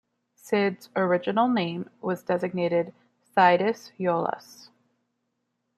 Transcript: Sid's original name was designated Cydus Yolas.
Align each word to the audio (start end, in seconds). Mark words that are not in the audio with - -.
Sid's 0.33 0.89
original 0.95 1.47
name 1.47 1.87
was 2.01 2.23
designated 2.23 2.91
Cydus 3.23 3.91
Yolas. 3.99 4.69